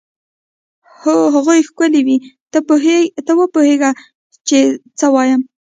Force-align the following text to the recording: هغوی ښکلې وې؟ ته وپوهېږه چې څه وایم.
هغوی 1.33 1.59
ښکلې 1.67 2.01
وې؟ 2.07 2.17
ته 3.25 3.31
وپوهېږه 3.39 3.91
چې 4.47 4.59
څه 4.97 5.05
وایم. 5.13 5.41